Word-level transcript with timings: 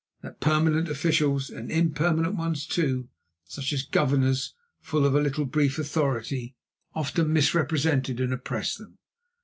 That 0.23 0.39
permanent 0.39 0.89
officials 0.89 1.51
and 1.51 1.71
im 1.71 1.91
permanent 1.91 2.35
ones 2.35 2.65
too—such 2.65 3.71
as 3.71 3.83
governors 3.85 4.55
full 4.79 5.05
of 5.05 5.13
a 5.13 5.21
little 5.21 5.45
brief 5.45 5.77
authority—often 5.77 7.31
misrepresented 7.31 8.19
and 8.19 8.33
oppressed 8.33 8.79
them. 8.79 8.97